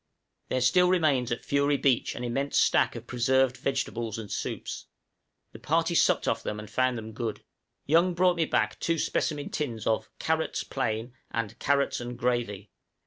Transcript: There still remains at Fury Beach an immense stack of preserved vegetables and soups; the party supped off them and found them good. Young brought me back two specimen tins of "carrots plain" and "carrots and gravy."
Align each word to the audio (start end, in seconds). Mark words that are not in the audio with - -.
There 0.49 0.61
still 0.61 0.89
remains 0.89 1.31
at 1.31 1.45
Fury 1.45 1.77
Beach 1.77 2.15
an 2.15 2.23
immense 2.23 2.57
stack 2.57 2.95
of 2.95 3.05
preserved 3.05 3.55
vegetables 3.55 4.17
and 4.17 4.31
soups; 4.31 4.87
the 5.51 5.59
party 5.59 5.93
supped 5.93 6.27
off 6.27 6.41
them 6.41 6.57
and 6.59 6.67
found 6.67 6.97
them 6.97 7.11
good. 7.11 7.43
Young 7.85 8.15
brought 8.15 8.37
me 8.37 8.45
back 8.45 8.79
two 8.79 8.97
specimen 8.97 9.51
tins 9.51 9.85
of 9.85 10.09
"carrots 10.17 10.63
plain" 10.63 11.13
and 11.29 11.59
"carrots 11.59 12.01
and 12.01 12.17
gravy." 12.17 12.71